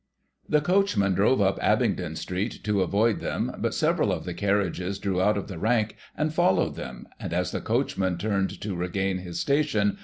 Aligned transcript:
The 0.49 0.61
coachman 0.61 1.13
drove 1.13 1.41
up 1.41 1.59
Abingdon 1.61 2.15
Street 2.15 2.63
to 2.63 2.81
avoid 2.81 3.19
them, 3.19 3.51
but 3.59 3.75
several 3.75 4.11
of 4.11 4.23
the 4.25 4.33
carriages 4.33 4.97
drew 4.97 5.21
out 5.21 5.37
of 5.37 5.47
the 5.47 5.59
rank, 5.59 5.95
and 6.17 6.33
followed 6.33 6.73
them, 6.73 7.07
and, 7.19 7.31
as 7.35 7.51
the 7.51 7.61
coachman 7.61 8.17
turned 8.17 8.59
to 8.61 8.73
regain 8.75 9.19
his 9.19 9.39
station. 9.39 9.99